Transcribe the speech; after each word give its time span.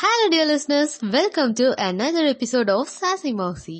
Hello 0.00 0.26
dear 0.30 0.46
welcome 1.10 1.52
to 1.52 1.64
to 1.64 1.82
another 1.82 2.22
episode 2.26 2.70
of 2.70 2.92
Saasi 3.00 3.30
Mausi 3.34 3.76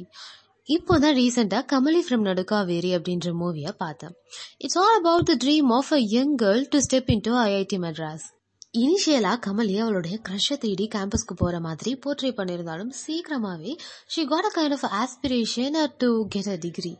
இப்போ 0.68 0.98
தான் 0.98 1.14
ரீசெண்டாக 1.14 1.64
Kamali 1.72 2.00
from 2.08 2.24
Nadukkaveri 2.24 2.90
அப்படின்ற 2.96 3.28
மூவியை 3.32 3.72
பார்த்தேன். 3.76 4.14
It's 4.58 4.78
all 4.78 4.98
about 5.00 5.24
the 5.24 5.36
dream 5.44 5.70
of 5.70 5.92
a 5.92 6.00
young 6.10 6.34
girl 6.38 6.64
to 6.68 6.78
step 6.78 7.10
in 7.10 7.20
to 7.20 7.30
IIT 7.36 7.78
Madras 7.78 8.26
இனிஷியலாக 8.78 9.38
கமலி 9.46 9.78
அவளுடைய 9.78 10.18
க்ரஷை 10.28 10.56
தேடி 10.56 10.88
கேம்பஸ்க்கு 10.88 11.36
போகிற 11.36 11.60
மாதிரி 11.60 11.94
போர்ட்ரே 11.94 12.32
பண்ணியிருந்தாலும் 12.36 12.92
சீக்கிரமாகவே 13.00 13.72
she 14.06 14.24
got 14.24 14.44
a 14.44 14.52
kind 14.60 14.72
of 14.72 14.86
aspiration 14.92 15.88
to 15.98 16.28
get 16.28 16.46
a 16.46 16.56
degree 16.56 16.92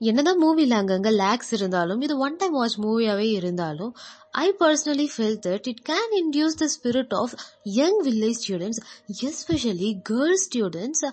என்னதான் 0.00 0.40
மூவியில் 0.40 0.74
அங்கங்கே 0.74 1.12
லேக்ஸ் 1.16 1.52
இருந்தாலும் 1.52 2.00
இது 2.00 2.14
ஒன் 2.18 2.36
டைம் 2.36 2.52
வாட்ச் 2.52 2.76
மூவியாகவே 2.78 3.28
இருந்தாலும் 3.32 3.92
I 4.38 4.46
personally 4.60 5.06
felt 5.12 5.38
that 5.46 5.68
it 5.68 5.82
can 5.86 6.12
induce 6.18 6.58
the 6.62 6.66
spirit 6.74 7.14
of 7.14 7.34
young 7.76 8.00
village 8.04 8.40
students 8.42 8.80
especially 9.28 9.90
girls 10.10 10.44
students 10.48 11.04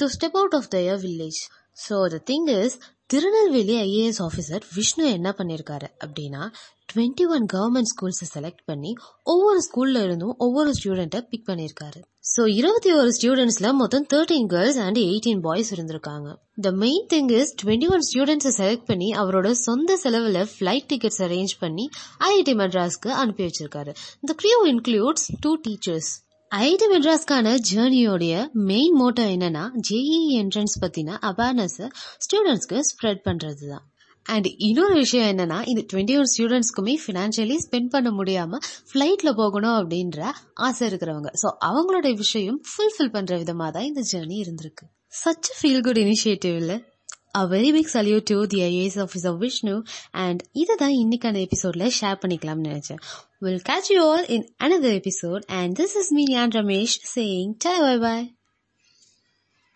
to 0.00 0.08
step 0.16 0.36
out 0.36 0.56
of 0.60 0.68
their 0.74 1.00
village 1.06 1.40
so 1.78 1.96
the 2.08 2.20
thing 2.26 2.48
is 2.56 2.76
Tirunelveli 3.10 3.74
IAS 3.82 4.18
officer 4.24 4.64
Vishnu 4.74 5.04
என்ன 5.10 5.28
பண்ணியிருக்காரு 5.38 5.86
அப்படின்னா 6.04 6.42
twenty 6.92 7.24
one 7.34 7.46
government 7.52 7.90
ஸ்கூல்ஸை 7.92 8.26
select 8.34 8.62
பண்ணி 8.66 8.90
ஒவ்வொரு 9.24 9.60
ஸ்கூல்ல 9.66 10.02
இருந்தும் 10.02 10.34
ஒவ்வொரு 10.38 10.70
ஸ்டூடெண்ட்டை 10.78 11.20
big 11.30 11.46
பண்ணியிருக்காரு 11.48 12.00
ஸோ 12.32 12.42
இருபத்தி 12.50 12.90
ஒரு 12.92 13.10
ஸ்டூடெண்ட்ஸில் 13.10 13.70
மொத்தம் 13.72 14.06
thirteen 14.12 14.46
girls 14.46 14.78
and 14.78 14.98
eighteen 14.98 15.40
boys 15.40 15.70
இருந்திருக்காங்க. 15.74 16.28
The 16.60 16.70
main 16.84 17.06
thing 17.12 17.30
is 17.30 17.54
twenty 17.62 17.88
one 17.88 18.04
ஸ்டூடெண்ட்ஸை 18.10 18.52
செலக்ட் 18.60 18.86
பண்ணி 18.86 19.10
அவரோட 19.12 19.50
சொந்த 19.66 19.96
செலவில் 19.96 20.40
ஃப்ளைட் 20.54 20.88
டிக்கெட்ஸ் 20.92 21.22
அரேஞ்ச் 21.28 21.54
பண்ணி 21.60 21.86
ஐஐடி 22.20 22.54
மெட்ராஸ்க்கு 22.62 23.12
அனுப்பி 23.22 23.44
வச்சிருக்காரு. 23.44 23.94
The 24.26 24.34
crew 24.42 24.58
includes 24.72 25.28
two 25.40 25.52
teachers 25.66 26.10
IIT 26.52 26.86
மெட்ராஸ்க்கான 26.92 27.48
ஜேர்னியோடைய 27.70 28.34
மெயின் 28.68 28.94
மோட்டோ 29.00 29.24
என்னன்னா 29.32 29.64
ஜேஇ 29.88 30.20
என்ட்ரன்ஸ் 30.38 30.76
பத்தின 30.80 31.16
அவேர்னஸ் 31.22 31.80
ஸ்டூடெண்ட்ஸ்க்கு 32.24 32.78
ஸ்ப்ரெட் 32.88 33.20
பண்றது 33.24 33.66
தான் 33.68 33.84
அண்ட் 34.26 34.48
இன்னொரு 34.58 34.94
விஷயம் 34.94 35.28
என்னன்னா 35.28 35.58
இந்த 35.66 35.82
டுவெண்ட்டி 35.92 36.16
ஒன் 36.18 36.30
ஸ்டூடெண்ட்ஸ்க்குமே 36.32 36.94
ஃபினான்ஷியலி 37.04 37.56
ஸ்பெண்ட் 37.66 37.90
பண்ண 37.90 38.10
முடியாம 38.10 38.60
ஃப்ளைட்டில் 38.90 39.32
போகணும் 39.34 39.76
அப்படின்ற 39.80 40.20
ஆசை 40.54 40.88
இருக்கிறவங்க. 40.88 41.30
ஸோ 41.42 41.50
அவங்களோட 41.64 42.16
விஷயம் 42.16 42.58
ஃபுல்ஃபில் 42.70 43.12
பண்ற 43.12 43.36
விதமாக 43.36 43.70
தான் 43.70 43.84
இந்த 43.84 44.04
ஜேர்னி 44.12 44.38
இருந்திருக்கு. 44.44 44.86
சச் 45.24 45.50
ஃபீல் 45.58 45.82
குட் 45.82 45.96
இனிஷியேட்டிவ் 45.96 46.56
இல்லை 46.56 46.78
a 47.37 47.47
very 47.47 47.71
big 47.71 47.87
salute 47.87 48.25
to 48.25 48.45
the 48.47 48.59
IAS 48.61 48.95
officer 49.03 49.33
Vishnu 49.43 49.75
and 50.23 50.43
இதுதான் 50.61 50.95
இன்னைக்கான 51.01 51.41
எபிசோட்ல 51.47 51.87
ஷேர் 51.99 52.21
பண்ணிக்கலாம்னு 52.23 52.67
நினைச்சேன் 52.69 53.01
We'll 53.41 53.63
catch 53.69 53.89
you 53.89 54.01
all 54.01 54.23
in 54.35 54.43
another 54.59 54.93
episode 55.01 55.43
and 55.49 55.75
this 55.75 55.93
is 55.95 56.09
me 56.11 56.25
Nyan 56.27 56.51
Ramesh 56.57 56.95
saying 57.15 57.49
ta 57.65 57.73
bye 57.85 57.99
bye. 58.05 58.36